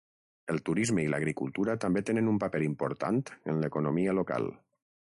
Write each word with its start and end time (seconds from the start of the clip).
El 0.53 0.61
turisme 0.69 1.03
i 1.07 1.11
l'agricultura 1.15 1.75
també 1.85 2.03
tenen 2.09 2.33
un 2.33 2.41
paper 2.45 2.65
important 2.71 3.23
en 3.55 3.65
l'economia 3.67 4.19
local. 4.23 4.53